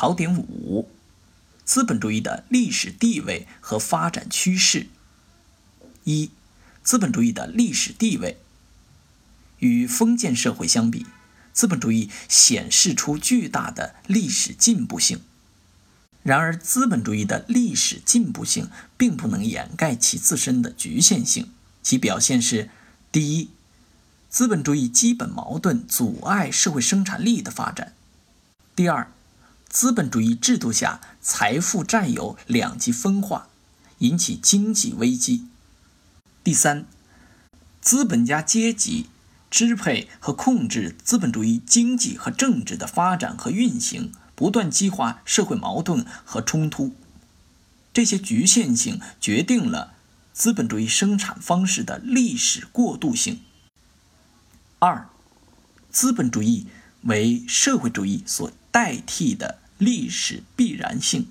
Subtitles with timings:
[0.00, 0.88] 考点五：
[1.62, 4.86] 资本主义的历史地位和发展趋势。
[6.04, 6.30] 一、
[6.82, 8.38] 资本主义的历史地位。
[9.58, 11.04] 与封建社会相比，
[11.52, 15.20] 资本主义显示出巨大的历史进步性。
[16.22, 21.50] 然而，资本主义的历史进步性并不能掩盖其自身的局限性。
[21.82, 22.70] 其表现是：
[23.12, 23.50] 第一，
[24.30, 27.92] 资本主义基本矛盾阻碍社会生产力的发展；
[28.74, 29.12] 第二，
[29.70, 33.46] 资本主义制度下财富占有两极分化，
[33.98, 35.46] 引起经济危机；
[36.42, 36.84] 第三，
[37.80, 39.06] 资本家阶级
[39.48, 46.92] 支配和控制资本主义经济和政治的发展和运行，不断激化社会矛盾和冲突。
[47.92, 49.94] 这些局限性决定了
[50.32, 53.40] 资本主义生产方式的历史过渡性。
[54.80, 55.08] 二，
[55.92, 56.66] 资本主义
[57.02, 61.28] 为社会主义所代替的历史必然性。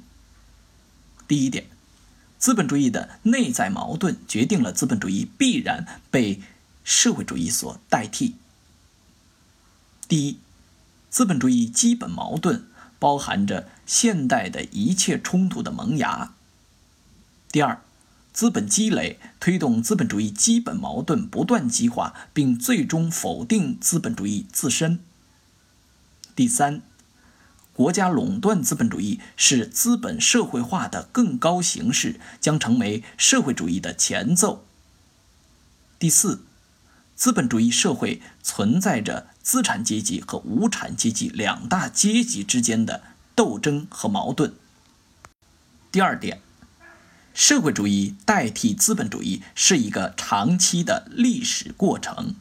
[1.27, 1.65] 第一点，
[2.37, 6.41] 资本主义的内在矛盾决定了资本主义必然被
[6.83, 8.35] 社会主义所代替。
[10.07, 10.39] 第一，
[11.09, 16.33] 资本主义基本矛盾包含着现代的一切冲突的萌芽。
[17.51, 17.81] 第二。
[18.31, 24.99] 资本积累推动资本主义基本矛盾不断激化，并最终否定资本主义自身。
[26.35, 26.81] 第三，
[27.79, 34.65] 国家垄断资本主义是资本社会化的更高形式，将成为社会主义的前奏。
[35.97, 36.43] 第四，
[37.15, 43.01] 资本主义社会存在着资产阶级和无产阶级两大阶级之间的
[43.33, 44.53] 斗争和矛盾。
[45.89, 46.41] 第二点。
[47.33, 52.35] 社会主义代替资本主义是一个长期的历史过程。